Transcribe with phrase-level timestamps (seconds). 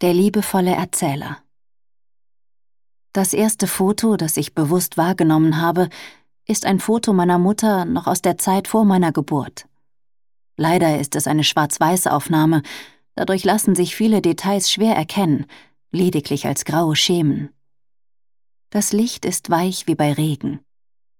[0.00, 1.38] Der liebevolle Erzähler.
[3.12, 5.88] Das erste Foto, das ich bewusst wahrgenommen habe,
[6.46, 9.66] ist ein Foto meiner Mutter noch aus der Zeit vor meiner Geburt.
[10.56, 12.62] Leider ist es eine schwarz-weiße Aufnahme,
[13.16, 15.46] dadurch lassen sich viele Details schwer erkennen,
[15.90, 17.48] lediglich als graue Schemen.
[18.70, 20.60] Das Licht ist weich wie bei Regen.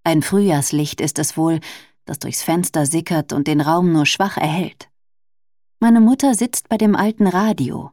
[0.04, 1.58] Ein Frühjahrslicht ist es wohl,
[2.04, 4.88] das durchs Fenster sickert und den Raum nur schwach erhält.
[5.80, 7.90] Meine Mutter sitzt bei dem alten Radio.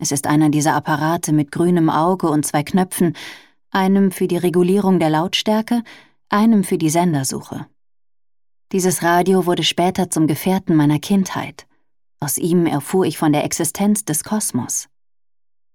[0.00, 3.14] Es ist einer dieser Apparate mit grünem Auge und zwei Knöpfen,
[3.70, 5.82] einem für die Regulierung der Lautstärke,
[6.30, 7.66] einem für die Sendersuche.
[8.72, 11.66] Dieses Radio wurde später zum Gefährten meiner Kindheit.
[12.18, 14.88] Aus ihm erfuhr ich von der Existenz des Kosmos.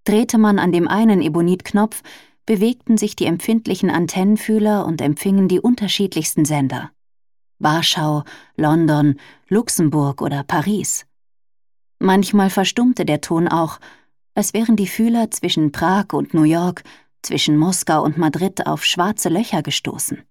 [0.06, 2.02] Drehte man an dem einen Ebonitknopf,
[2.48, 6.90] bewegten sich die empfindlichen Antennenfühler und empfingen die unterschiedlichsten Sender.
[7.60, 8.24] Warschau,
[8.56, 9.20] London,
[9.50, 11.06] Luxemburg oder Paris.
[12.00, 13.80] Manchmal verstummte der Ton auch,
[14.36, 16.84] als wären die Fühler zwischen Prag und New York,
[17.24, 20.22] zwischen Moskau und Madrid auf schwarze Löcher gestoßen.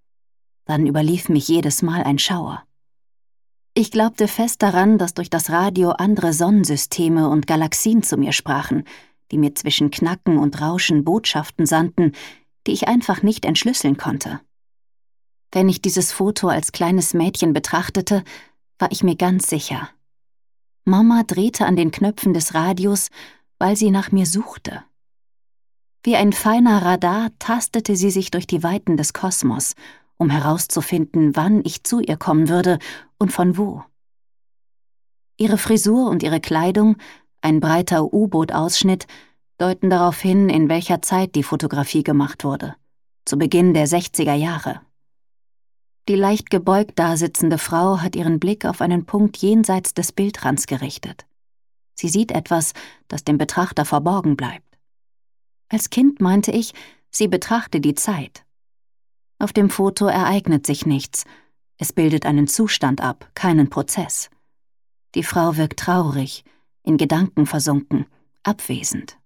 [0.67, 2.63] Dann überlief mich jedes Mal ein Schauer.
[3.75, 8.85] Ich glaubte fest daran, dass durch das Radio andere Sonnensysteme und Galaxien zu mir sprachen,
[9.33, 12.13] die mir zwischen Knacken und Rauschen Botschaften sandten,
[12.67, 14.41] die ich einfach nicht entschlüsseln konnte.
[15.51, 18.23] Wenn ich dieses Foto als kleines Mädchen betrachtete,
[18.79, 19.89] war ich mir ganz sicher.
[20.85, 23.09] Mama drehte an den Knöpfen des Radios
[23.59, 24.83] weil sie nach mir suchte.
[26.03, 29.75] Wie ein feiner Radar tastete sie sich durch die Weiten des Kosmos,
[30.17, 32.79] um herauszufinden, wann ich zu ihr kommen würde
[33.19, 33.83] und von wo.
[35.37, 36.97] Ihre Frisur und ihre Kleidung,
[37.41, 39.07] ein breiter U-Boot-Ausschnitt,
[39.59, 42.77] deuten darauf hin, in welcher Zeit die Fotografie gemacht wurde,
[43.25, 44.81] zu Beginn der 60er Jahre.
[46.09, 51.25] Die leicht gebeugt dasitzende Frau hat ihren Blick auf einen Punkt jenseits des Bildrands gerichtet.
[52.05, 52.75] Sie sieht etwas,
[53.09, 54.77] das dem Betrachter verborgen bleibt.
[55.71, 56.75] Als Kind meinte ich,
[57.11, 58.45] sie betrachte die Zeit.
[59.39, 61.25] Auf dem Foto ereignet sich nichts.
[61.79, 64.29] Es bildet einen Zustand ab, keinen Prozess.
[65.15, 66.45] Die Frau wirkt traurig,
[66.83, 68.05] in Gedanken versunken,
[68.43, 69.17] abwesend.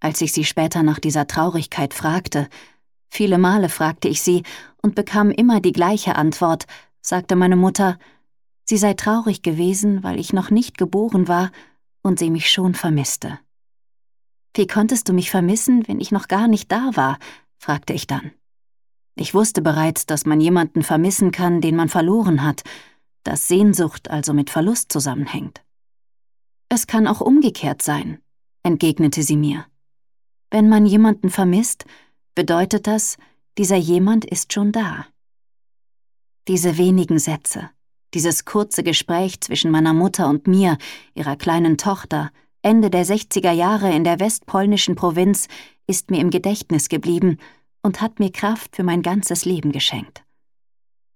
[0.00, 2.46] Als ich sie später nach dieser Traurigkeit fragte,
[3.08, 4.42] viele Male fragte ich sie
[4.82, 6.66] und bekam immer die gleiche Antwort,
[7.00, 7.98] sagte meine Mutter,
[8.64, 11.50] Sie sei traurig gewesen, weil ich noch nicht geboren war
[12.02, 13.38] und sie mich schon vermisste.
[14.54, 17.18] Wie konntest du mich vermissen, wenn ich noch gar nicht da war?
[17.58, 18.32] fragte ich dann.
[19.16, 22.62] Ich wusste bereits, dass man jemanden vermissen kann, den man verloren hat,
[23.22, 25.62] dass Sehnsucht also mit Verlust zusammenhängt.
[26.68, 28.18] Es kann auch umgekehrt sein,
[28.62, 29.66] entgegnete sie mir.
[30.50, 31.84] Wenn man jemanden vermisst,
[32.34, 33.16] bedeutet das,
[33.58, 35.06] dieser jemand ist schon da.
[36.48, 37.70] Diese wenigen Sätze,
[38.14, 40.78] dieses kurze Gespräch zwischen meiner Mutter und mir,
[41.14, 42.30] ihrer kleinen Tochter,
[42.62, 45.48] Ende der 60er Jahre in der westpolnischen Provinz,
[45.86, 47.38] ist mir im Gedächtnis geblieben
[47.82, 50.22] und hat mir Kraft für mein ganzes Leben geschenkt.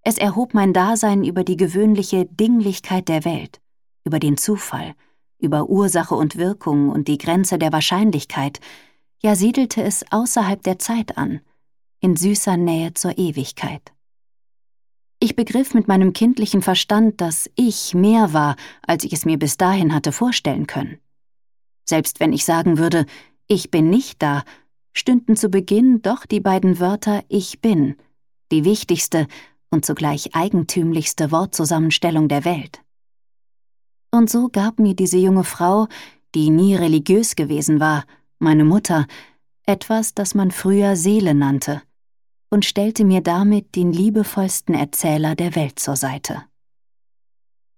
[0.03, 3.61] Es erhob mein Dasein über die gewöhnliche Dinglichkeit der Welt,
[4.05, 4.95] über den Zufall,
[5.39, 8.61] über Ursache und Wirkung und die Grenze der Wahrscheinlichkeit,
[9.21, 11.41] ja siedelte es außerhalb der Zeit an,
[12.01, 13.93] in süßer Nähe zur Ewigkeit.
[15.21, 18.55] Ich begriff mit meinem kindlichen Verstand, dass ich mehr war,
[18.87, 20.99] als ich es mir bis dahin hatte vorstellen können.
[21.85, 23.05] Selbst wenn ich sagen würde,
[23.49, 24.45] ich bin nicht da,
[24.93, 27.97] stünden zu Beginn doch die beiden Wörter ich bin,
[28.53, 29.27] die wichtigste
[29.71, 32.81] und zugleich eigentümlichste Wortzusammenstellung der Welt.
[34.11, 35.89] Und so gab mir diese junge Frau,
[36.35, 38.05] die nie religiös gewesen war,
[38.39, 39.07] meine Mutter,
[39.65, 41.83] etwas, das man früher Seele nannte,
[42.51, 46.43] und stellte mir damit den liebevollsten Erzähler der Welt zur Seite.